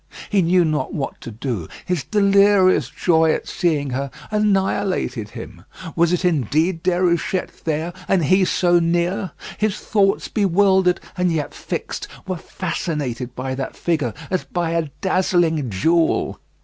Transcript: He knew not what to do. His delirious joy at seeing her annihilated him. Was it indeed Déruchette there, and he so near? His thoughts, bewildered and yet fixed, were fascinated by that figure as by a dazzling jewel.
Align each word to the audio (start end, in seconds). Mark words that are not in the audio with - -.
He 0.31 0.41
knew 0.41 0.65
not 0.65 0.95
what 0.95 1.21
to 1.21 1.29
do. 1.29 1.67
His 1.85 2.03
delirious 2.03 2.89
joy 2.89 3.33
at 3.33 3.47
seeing 3.47 3.91
her 3.91 4.09
annihilated 4.31 5.29
him. 5.37 5.63
Was 5.95 6.11
it 6.11 6.25
indeed 6.25 6.83
Déruchette 6.83 7.65
there, 7.65 7.93
and 8.07 8.25
he 8.25 8.43
so 8.45 8.79
near? 8.79 9.29
His 9.59 9.77
thoughts, 9.79 10.27
bewildered 10.27 10.99
and 11.15 11.31
yet 11.31 11.53
fixed, 11.53 12.07
were 12.25 12.37
fascinated 12.37 13.35
by 13.35 13.53
that 13.53 13.75
figure 13.77 14.15
as 14.31 14.43
by 14.43 14.71
a 14.71 14.89
dazzling 15.01 15.69
jewel. 15.69 16.39